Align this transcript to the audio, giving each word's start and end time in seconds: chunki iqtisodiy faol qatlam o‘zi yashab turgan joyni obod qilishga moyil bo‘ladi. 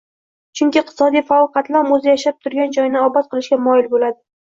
chunki 0.59 0.81
iqtisodiy 0.81 1.23
faol 1.27 1.47
qatlam 1.59 1.93
o‘zi 1.99 2.11
yashab 2.15 2.43
turgan 2.43 2.77
joyni 2.81 3.07
obod 3.07 3.33
qilishga 3.33 3.65
moyil 3.71 3.97
bo‘ladi. 3.97 4.21